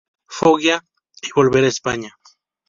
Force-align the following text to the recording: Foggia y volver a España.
Foggia 0.31 0.83
y 1.21 1.27
volver 1.35 1.63
a 1.63 1.67
España. 1.67 2.17